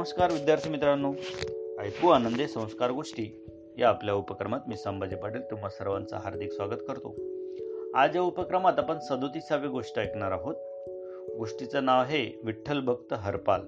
[0.00, 1.12] नमस्कार विद्यार्थी मित्रांनो.
[1.80, 3.44] ऐकू आनंदे संस्कार गोष्टी
[3.78, 7.14] या आपल्या उपक्रमात मी संभाजी पाटील तुम्हा सर्वांचं हार्दिक स्वागत करतो.
[7.94, 10.54] आज या उपक्रमात आपण सदोतीसावी गोष्ट ऐकणार आहोत.
[11.38, 13.60] गोष्टीचं नाव आहे विठ्ठल भक्त हरपाल.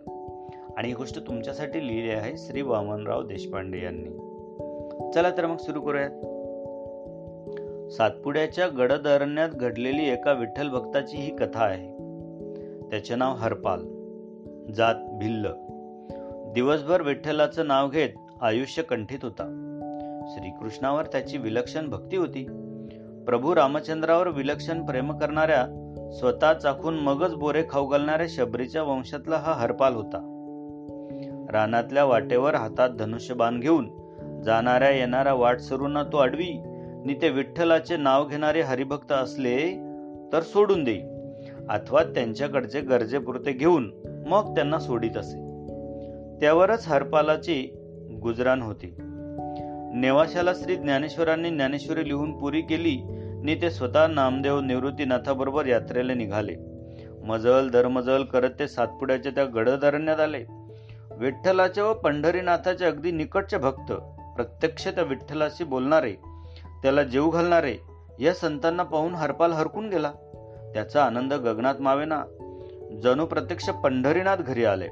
[0.77, 4.11] आणि ही गोष्ट तुमच्यासाठी लिहिली आहे श्री वामनराव देशपांडे यांनी.
[5.12, 6.11] चला तर मग सुरू करूयात.
[7.91, 11.89] सातपुड्याच्या गडद अरण्यात घडलेली एका विठ्ठल भक्ताची ही कथा आहे.
[12.91, 13.80] त्याचे नाव हरपाल.
[14.72, 15.46] जात भिल्ल.
[16.53, 18.09] दिवसभर विठ्ठलाचं नाव घेत
[18.41, 19.69] आयुष्य कंठित होता.
[20.29, 22.45] श्रीकृष्णावर त्याची विलक्षण भक्ती होती.
[23.27, 25.67] प्रभू रामचंद्रावर विलक्षण प्रेम करणाऱ्या
[26.13, 30.29] स्वतः चाखून मगच बोरे खाऊ घालणाऱ्या शबरीच्या वंशातला हा हरपाल होता.
[31.53, 33.91] रानातल्या वाटेवर हातात धनुष्यबाण घेऊन
[34.45, 36.62] जाणाऱ्या येणाऱ्या वाट सरूंना तो अडवी
[37.05, 39.59] नि ते विठ्ठलाचे नाव घेणारे हरिभक्त असले
[40.33, 41.00] तर सोडून देई.
[41.69, 43.91] अथवा त्यांच्याकडचे गरजेपुरते घेऊन
[44.27, 45.52] मग त्यांना सोडित असे.
[46.42, 47.70] त्यावरच हरपालाची
[48.22, 48.94] गुजराण होती.
[49.94, 52.98] नेवाशाला श्री ज्ञानेश्वरांनी ज्ञानेश्वरी लिहून पुरी केली
[53.44, 56.54] नि ते स्वतः नामदेव निवृत्तीनाथाबरोबर यात्रेला निघाले.
[57.24, 60.44] मजल दरमजल करत ते सातपुड्याच्या त्या गडधरण्यात आले.
[61.18, 63.92] विठ्ठलाच्या व पंढरीनाथाचे अगदी निकटचे भक्त
[64.36, 66.12] प्रत्यक्ष त्या विठ्ठलाशी बोलणारे
[66.82, 67.76] त्याला जेव घालणारे
[68.20, 70.10] या संतांना पाहून हरपाल हरकून गेला.
[70.74, 72.22] त्याचा आनंद गगनात मावेना.
[73.02, 74.88] जणू प्रत्यक्ष पंढरीनाथ घरी आले.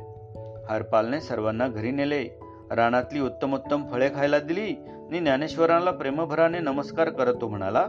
[0.71, 2.25] हरपालने सर्वांना घरी नेले.
[2.71, 4.75] रानातली उत्तमोत्तम फळे खायला दिली.
[4.91, 7.87] आणि ज्ञानेश्वराला प्रेमभराने नमस्कार करत तो म्हणाला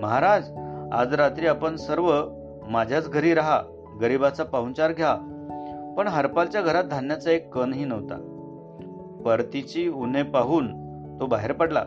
[0.00, 0.50] महाराज
[0.92, 2.24] आज रात्री आपण सर्व
[2.68, 3.62] माझ्याच घरी राहा.
[4.00, 5.14] गरीबाचा पाहुणचार घ्या.
[5.98, 8.16] पण हरपालच्या घरात धान्याचा एक कणही नव्हता.
[9.24, 10.66] परतीची उन्हे पाहून
[11.20, 11.84] तो बाहेर पडला.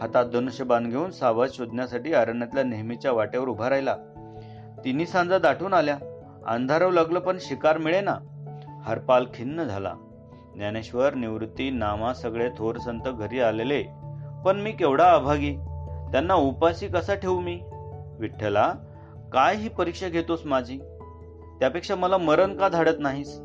[0.00, 3.96] हातात धनुष्यबाण घेऊन सावध शोधण्यासाठी अरण्यातल्या नेहमीच्या वाटेवर उभा राहिला.
[4.84, 5.96] तिन्ही सांजा दाटून आल्या.
[6.46, 8.14] अंधारव लागलं पण शिकार मिळेना.
[8.84, 9.94] हरपाल खिन्न झाला.
[10.54, 13.82] ज्ञानेश्वर निवृत्ती नामा सगळे थोर संत घरी आलेले.
[14.44, 15.54] पण मी केवढा अभागी?
[16.12, 17.60] त्यांना उपाशी कसा ठेवू मी?
[18.18, 18.72] विठ्ठला
[19.32, 20.78] काय ही परीक्षा घेतोस माझी?
[21.60, 23.40] त्यापेक्षा मला मरण का धाडत नाहीस?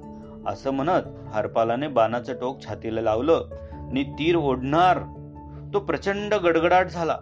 [0.47, 1.01] असं म्हणत
[1.33, 3.45] हरपालाने बाणाचं टोक छातीला लावलं.
[3.73, 4.99] नि तीर ओढणार.
[5.73, 7.17] तो प्रचंड गडगडाट झाला.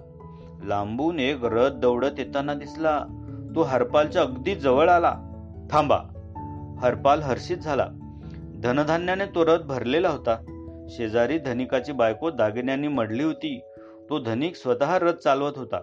[0.63, 3.05] लांबून एक रथ दौडत येताना दिसला.
[3.55, 5.15] तो हरपालच्या अगदी जवळ आला.
[5.71, 5.97] थांबा.
[6.81, 7.87] हरपाल हर्षित झाला.
[8.63, 10.35] धनधान्याने तो रथ भरलेला होता.
[10.89, 13.59] शेजारी धनिकाची बायको दागिन्यांनी मडली होती.
[14.09, 15.81] तो धनिक स्वतः रथ चालवत होता.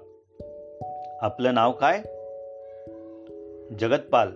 [1.23, 1.99] आपलं नाव काय?
[3.79, 4.29] जगतपाल.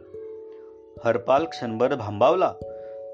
[1.05, 2.53] हरपाल क्षणभर भांबावला.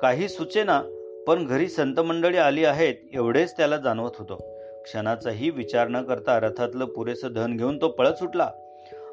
[0.03, 0.83] काही सुचेना
[1.27, 4.37] पण घरी संत मंडळी आली आहेत एवढेच त्याला जाणवत होतं.
[4.83, 8.51] क्षणाचाही विचार न करता रथातलं पुरेसं धन घेऊन तो पळत सुटला.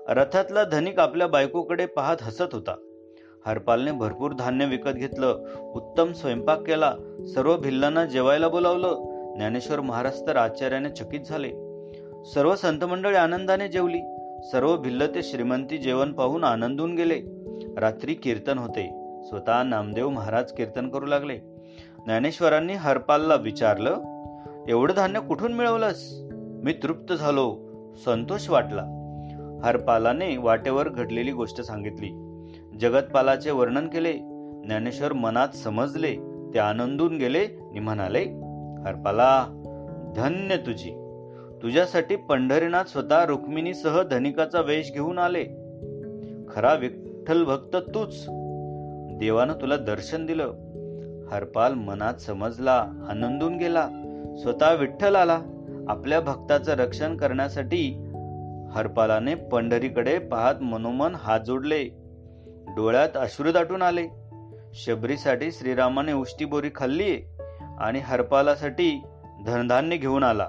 [0.07, 2.75] रथातला धनिक आपल्या बायकोकडे पाहत हसत होता.
[3.45, 5.39] हरपालने भरपूर धान्य विकत घेतलं.
[5.73, 6.93] उत्तम स्वयंपाक केला.
[7.19, 8.95] सर्व भिल्लांना जेवायला बोलावलं.
[9.35, 11.49] ज्ञानेश्वर महाराज तर आचार्याने चकित झाले.
[12.23, 13.99] सर्व संतमंडळी आनंदाने जेवली.
[14.43, 17.21] सर्व भिल्ल ते श्रीमंती जेवण पाहून आनंदून गेले.
[17.77, 18.89] रात्री कीर्तन होते.
[19.23, 21.37] स्वतः नामदेव महाराज कीर्तन करू लागले.
[22.05, 24.01] ज्ञानेश्वरांनी हरपालला विचारलं
[24.69, 26.19] एवढं धान्य कुठून मिळवलंस?
[26.63, 27.57] मी तृप्त झालो.
[28.05, 28.81] संतोष वाटला.
[29.63, 32.30] हरपालाने वाटेवर घडलेली गोष्ट सांगितली.
[32.79, 34.13] जगतपालाचे वर्णन केले.
[34.65, 36.15] ज्ञानेश्वर मनात समजले
[36.53, 38.19] ते आनंदून गेले नि म्हणाले
[38.87, 39.45] हरपाला
[40.15, 40.89] धन्य तुझी.
[41.61, 45.43] तुझ्यासाठी पंढरीनाथ स्वतः रुक्मिणीसह धनिकाचा वेश घेऊन आले.
[46.49, 48.25] खरा विठ्ठल भक्त तूच.
[49.19, 50.53] देवानं तुला दर्शन दिलं.
[51.31, 53.89] हरपाल मनात समजला आनंदून गेला.
[54.37, 55.41] स्वतः विठ्ठल आला.
[55.87, 58.11] आपल्या भक्ताचं रक्षण करण्यासाठी
[58.71, 62.00] हरपालाने पंढरीकडे पाहत मनोमन हात जोडले.
[62.67, 64.07] डोळ्यात अश्रू दाटून आले.
[64.73, 67.17] शबरीसाठी श्रीरामाने उष्टी बोरी खाल्ली
[67.79, 69.03] आणि हरपालासाठी
[69.45, 70.47] धनधान्य घेऊन आला.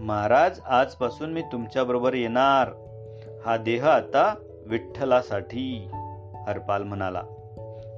[0.00, 2.68] महाराज आजपासून मी तुमच्याबरोबर येणार.
[3.46, 4.34] हा देह आता
[4.66, 5.90] विठ्ठलासाठी
[6.46, 7.22] हरपाल म्हणाला.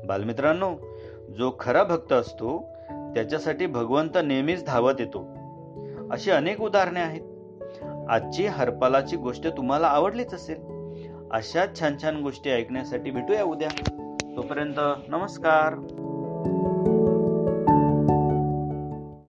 [0.05, 0.77] बालमित्रांनो
[1.39, 2.67] जो खरा भक्त असतो
[3.15, 5.27] त्याच्यासाठी भगवंत नेहमीच धावत येतो.
[6.11, 7.23] अशी अनेक उदाहरणे आहेत.
[8.11, 10.70] आजची हरपालाची गोष्ट तुम्हाला आवडलीच असेल.
[11.33, 13.69] अशाच छान छान गोष्टी ऐकण्यासाठी भेटूया उद्या.
[14.37, 15.75] तोपर्यंत नमस्कार.